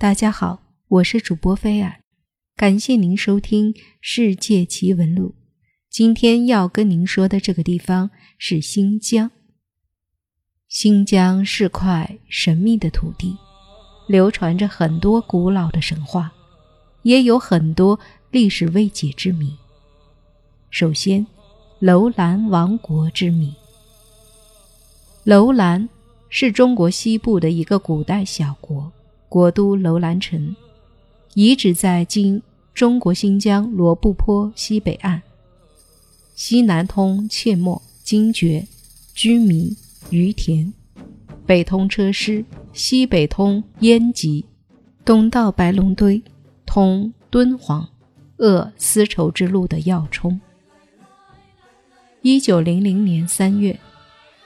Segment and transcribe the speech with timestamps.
[0.00, 1.98] 大家好，我是主播菲尔，
[2.54, 5.30] 感谢您收听《世界奇闻录》。
[5.90, 8.08] 今天要跟您说的这个地方
[8.38, 9.28] 是新疆。
[10.68, 13.36] 新疆是块神秘的土地，
[14.06, 16.32] 流传着很多古老的神话，
[17.02, 17.98] 也有很多
[18.30, 19.52] 历史未解之谜。
[20.70, 21.26] 首先，
[21.80, 23.52] 楼兰王国之谜。
[25.24, 25.88] 楼兰
[26.28, 28.92] 是中国西部的一个古代小国。
[29.28, 30.56] 国都楼兰城，
[31.34, 32.42] 遗址在今
[32.72, 35.20] 中国新疆罗布泊西北岸，
[36.34, 38.66] 西南通切莫、精绝、
[39.14, 39.76] 居民、
[40.10, 40.72] 于田，
[41.44, 44.46] 北通车师，西北通延吉，
[45.04, 46.22] 东到白龙堆，
[46.64, 47.86] 通敦煌、
[48.38, 50.40] 鄂丝绸之路的要冲。
[52.22, 53.78] 一九零零年三月，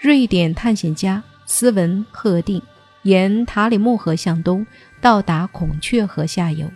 [0.00, 2.62] 瑞典探险家斯文赫定。
[3.02, 4.66] 沿塔里木河向东，
[5.00, 6.70] 到达孔雀河下游，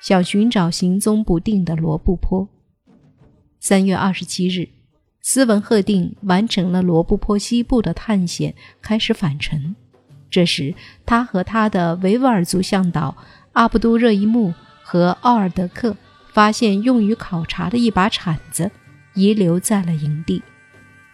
[0.00, 2.48] 想寻找行踪不定的罗布泊。
[3.60, 4.68] 三月二十七日，
[5.20, 9.76] 斯文赫定完成了罗布泊西部的探险，开始返程。
[10.28, 10.74] 这时，
[11.06, 13.16] 他和他的维吾尔族向导
[13.52, 15.96] 阿卜杜热伊木和奥尔德克
[16.32, 18.68] 发现用于考察的一把铲子
[19.14, 20.42] 遗留在了营地。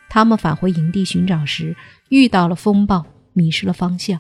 [0.09, 1.77] 他们返回营地寻找时，
[2.09, 4.19] 遇到了风暴，迷失了方向。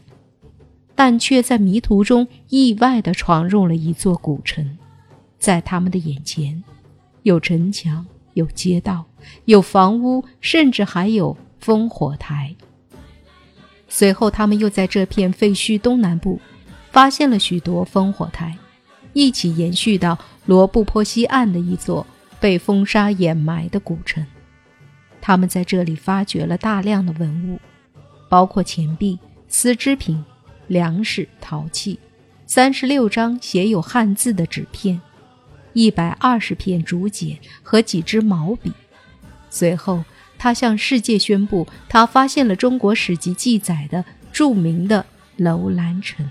[0.98, 4.76] 但却在迷途中意外地闯入了一座古城，
[5.38, 6.60] 在他们的眼前，
[7.22, 9.04] 有城墙，有街道，
[9.44, 12.52] 有房屋，甚至还有烽火台。
[13.88, 16.40] 随后，他们又在这片废墟东南部
[16.90, 18.58] 发现了许多烽火台，
[19.12, 22.04] 一起延续到罗布泊西岸的一座
[22.40, 24.26] 被风沙掩埋的古城。
[25.20, 27.60] 他们在这里发掘了大量的文物，
[28.28, 30.24] 包括钱币、丝织品。
[30.68, 31.98] 粮食、陶器，
[32.46, 35.00] 三十六张写有汉字的纸片，
[35.72, 38.72] 一百二十片竹简和几支毛笔。
[39.50, 40.04] 随后，
[40.38, 45.04] 他向世界宣布，他发现了中国史籍记载的著名的
[45.36, 46.28] 楼兰城。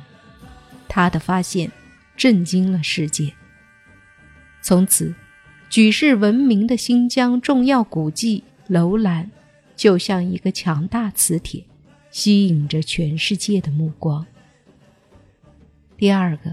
[0.87, 1.71] 他的发现
[2.15, 3.33] 震惊了世界。
[4.61, 5.13] 从此，
[5.69, 9.29] 举世闻名的新疆重要古迹楼兰，
[9.75, 11.63] 就像一个强大磁铁。
[12.17, 14.25] 吸引着全世界的目光。
[15.95, 16.49] 第二个，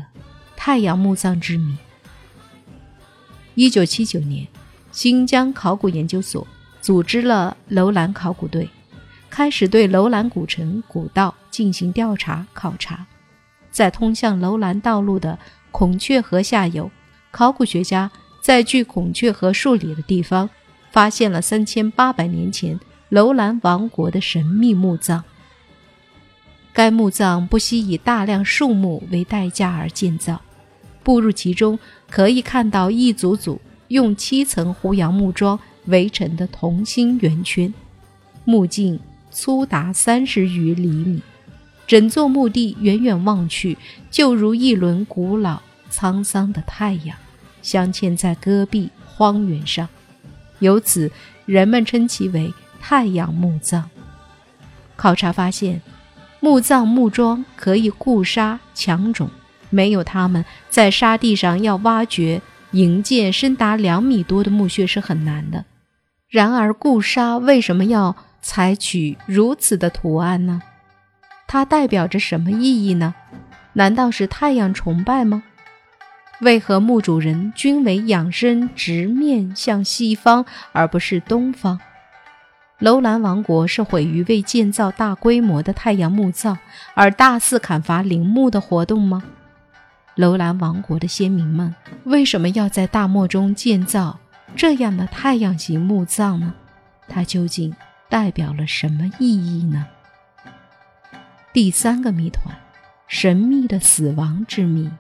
[0.55, 1.75] 太阳墓葬之谜。
[3.55, 4.47] 一九七九年，
[4.93, 6.47] 新疆考古研究所
[6.83, 8.69] 组织了楼兰考古队，
[9.31, 13.07] 开始对楼兰古城古道进行调查考察。
[13.71, 15.39] 在通向楼兰道路的
[15.71, 16.91] 孔雀河下游，
[17.31, 18.11] 考古学家
[18.43, 20.51] 在距孔雀河数里的地方，
[20.93, 25.25] 发现了三千八百年前楼兰王国的神秘墓葬。
[26.75, 30.43] 该墓葬不惜以大量树木为代价而建造，
[31.05, 31.79] 步入其中
[32.11, 37.73] 可以看到一组组用七层胡杨木桩围成的同心圆圈，
[38.45, 38.99] 墓径
[39.31, 41.23] 粗达三十余厘米，
[41.87, 43.79] 整座墓地远远望去
[44.11, 47.17] 就如一轮古老沧桑的太阳，
[47.63, 49.89] 镶嵌在戈壁荒原上，
[50.59, 51.09] 由此
[51.47, 53.89] 人们称其为太阳墓葬。
[54.97, 55.81] 考察发现。
[56.45, 59.31] 墓葬木桩可以固沙强种，
[59.71, 65.65] 没有它们，在沙地上要挖掘营建深达两米多的墓穴是很难的。
[66.29, 70.61] 然而，固沙为什么要采取如此的图案呢？
[71.47, 73.15] 它代表着什么意义呢？
[73.73, 75.45] 难道是太阳崇拜吗？
[76.43, 81.81] 为何墓主人均为仰身直面向西方，而不是东方？
[82.85, 86.59] 楼兰王国是毁于为建造大规模的太阳墓葬
[86.93, 89.23] 而大肆砍伐陵墓的活动吗？
[90.17, 91.75] 楼兰王国的先民们
[92.05, 94.19] 为什么要在大漠中建造
[94.55, 96.53] 这样的太阳形墓葬呢？
[97.09, 97.75] 它究竟
[98.11, 99.87] 代表了什么意义呢？
[101.55, 102.55] 第三个谜团：
[103.09, 104.91] 神秘的死亡之谜。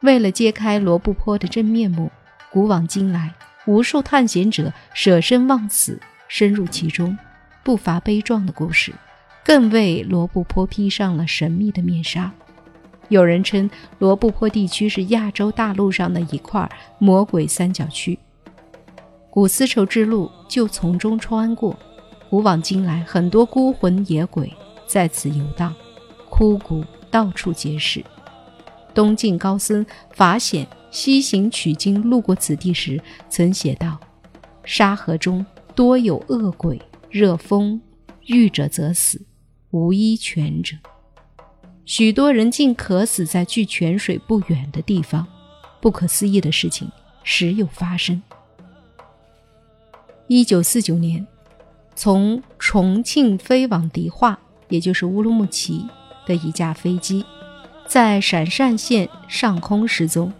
[0.00, 2.10] 为了揭开罗布泊的真面目，
[2.50, 3.34] 古往今来，
[3.66, 6.00] 无数探险者舍生忘死。
[6.30, 7.18] 深入其中，
[7.64, 8.94] 不乏悲壮的故事，
[9.44, 12.32] 更为罗布泊披上了神秘的面纱。
[13.08, 13.68] 有人称
[13.98, 18.16] 罗布泊地区是亚洲大陆上的一块魔鬼三角区，
[19.28, 21.76] 古丝绸之路就从中穿过。
[22.30, 24.54] 古往今来，很多孤魂野鬼
[24.86, 25.74] 在此游荡，
[26.28, 28.04] 枯骨到处皆是。
[28.94, 33.98] 东晋高僧法显西行取经路过此地时，曾写道
[34.64, 35.44] ：“沙河中。”
[35.74, 36.80] 多有恶鬼，
[37.10, 37.80] 热风
[38.26, 39.20] 遇者则死，
[39.70, 40.76] 无一全者。
[41.84, 45.26] 许多人竟渴死在距泉水不远的地方。
[45.80, 46.86] 不可思议的事情
[47.24, 48.20] 时有发生。
[50.28, 51.26] 一九四九年，
[51.96, 54.38] 从重庆飞往迪化，
[54.68, 55.86] 也就是乌鲁木齐
[56.26, 57.24] 的一架飞机，
[57.86, 60.30] 在陕善县上空失踪。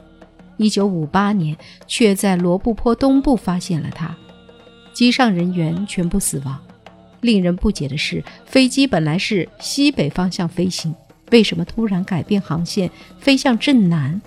[0.58, 1.56] 一九五八年，
[1.86, 4.14] 却在罗布泊东部发现了它，
[4.92, 6.58] 机上人员全部死亡。
[7.20, 10.94] 令人不解的是，飞机本来是西北方向飞行，
[11.30, 14.20] 为什么突然改变航线，飞向正南？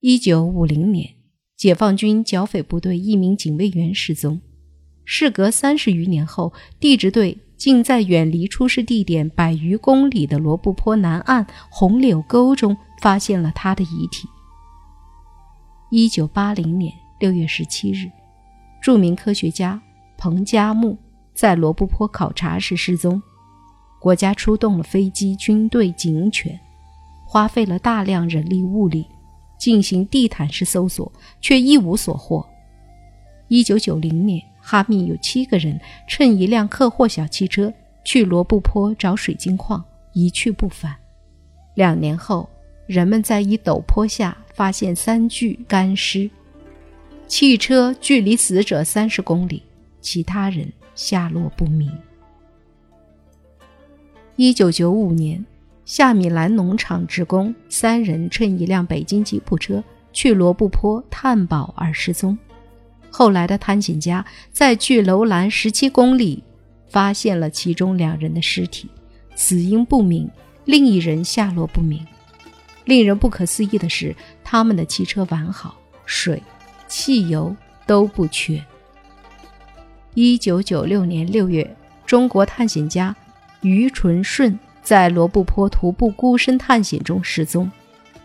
[0.00, 1.08] 一九五零年，
[1.56, 4.40] 解放军剿匪部队一名警卫员失踪。
[5.04, 14.28] 事隔三十余年后，地质队竟在远离出事地点百余公里的罗布泊南岸红柳沟中发现了他的遗体。
[15.90, 18.10] 一九八零年六月十七日，
[18.88, 19.78] 著名科学家
[20.16, 20.96] 彭加木。
[21.34, 23.22] 在罗布泊考察时失踪，
[24.00, 26.58] 国家出动了飞机、军队、警犬，
[27.26, 29.06] 花费了大量人力物力
[29.58, 31.12] 进行地毯式搜索，
[31.42, 32.42] 却一无所获。
[33.48, 37.70] 一九九零年，哈密有七个人乘一辆客货小汽车
[38.04, 39.84] 去罗布泊找水晶矿，
[40.14, 40.96] 一去不返。
[41.74, 42.48] 两年后，
[42.86, 46.28] 人们在一陡坡下发现三具干尸，
[47.28, 49.62] 汽车距离死者三十公里，
[50.00, 50.68] 其他人。
[50.98, 51.88] 下落不明。
[54.34, 55.46] 一九九五年，
[55.84, 59.80] 夏米兰农场职工三人乘一辆北京吉普车
[60.12, 62.36] 去罗布泊探宝而失踪。
[63.10, 66.42] 后来的探险家在距楼兰十七公里
[66.88, 68.88] 发现了其中两人的尸体，
[69.36, 70.28] 死因不明，
[70.64, 72.04] 另一人下落不明。
[72.86, 76.42] 令人不可思议的是，他们的汽车完好，水、
[76.88, 77.54] 汽油
[77.86, 78.64] 都不缺。
[80.14, 83.14] 一九九六年六月，中国探险家
[83.60, 87.70] 于纯顺在罗布泊徒步孤身探险中失踪。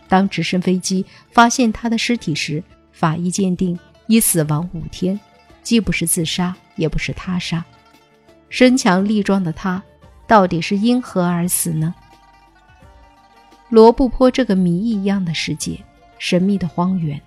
[0.08, 5.18] 当直升飞机发现他的尸体时，法医鉴定已死亡五天，
[5.62, 7.64] 既不是自杀，也不是他杀。
[8.48, 9.82] 身强力壮的他，
[10.26, 11.94] 到底是因何而死呢？
[13.70, 15.80] 罗布泊这个谜一样的世界，
[16.18, 17.20] 神秘的荒原，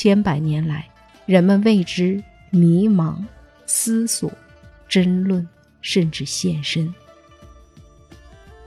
[0.00, 0.88] 千百年来，
[1.26, 3.20] 人们为之迷茫。
[3.66, 4.30] 思索、
[4.88, 5.44] 争论，
[5.82, 6.94] 甚至献身。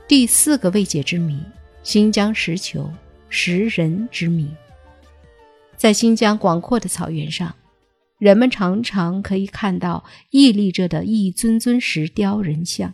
[0.10, 1.42] 第四个未解之谜：
[1.84, 2.92] 新疆石球
[3.30, 4.54] 石人之谜。
[5.78, 7.56] 在新疆广阔的草原上，
[8.20, 12.94] 人们常常可以看到屹立着的一尊尊石雕人像。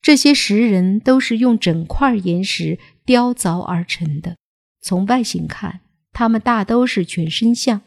[0.00, 4.36] 这些石人都是用整块岩石雕凿而成的。
[4.80, 5.80] 从外形看，
[6.16, 7.82] 他们大都是全身像，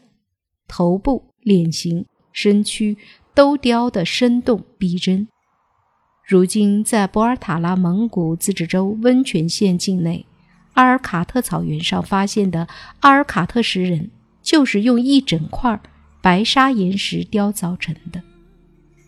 [0.68, 2.96] 头部、脸型、身躯。
[3.32, 5.26] 都雕得生动逼真。
[6.26, 10.26] 如今，在博尔塔拉蒙古自治州温泉县境内
[10.74, 12.66] 阿尔卡特草原上发现的
[12.98, 14.10] 阿尔卡特石人，
[14.42, 15.80] 就是用一整块
[16.20, 18.20] 白砂岩石雕凿成的。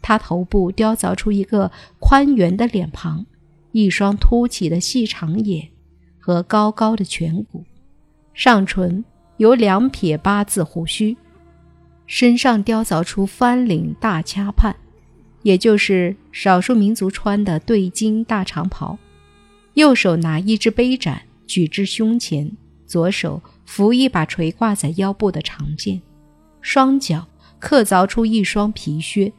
[0.01, 3.27] 他头部雕凿出一个宽圆的脸庞，
[3.73, 5.69] 一双凸起的细长眼
[6.19, 7.65] 和高高的颧骨，
[8.33, 9.05] 上唇
[9.37, 11.17] 有两撇八字胡须。
[12.07, 14.75] 身上雕凿出翻领大掐畔，
[15.43, 18.99] 也就是少数民族穿的对襟大长袍。
[19.75, 22.51] 右手拿一只杯盏，举至胸前；
[22.87, 26.03] 左手扶一把垂挂在腰部的长剑。
[26.61, 27.27] 双脚
[27.59, 29.33] 刻凿出一双皮靴。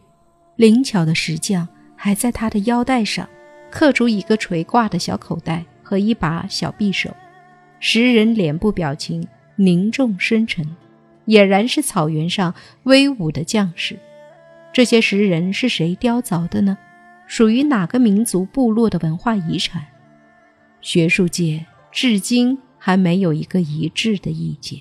[0.56, 3.28] 灵巧的石匠还在他的腰带上
[3.70, 7.10] 刻出一个垂挂的小口袋和一把小匕首。
[7.80, 10.66] 石人脸部表情凝重深沉。
[11.26, 13.98] 俨然是草原上威武的将士。
[14.74, 16.78] 这些石人是谁雕凿的呢？
[17.28, 19.86] 属于哪个民族部落的文化遗产？
[20.82, 24.80] 学术界至今还没有一个一致的意见。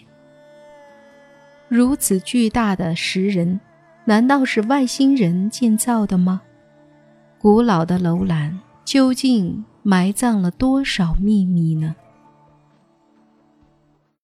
[1.69, 3.61] 如此巨大的石人，
[4.05, 6.43] 难道是外星人建造的吗？
[7.39, 11.95] 古老的楼兰究竟埋葬了多少秘密呢？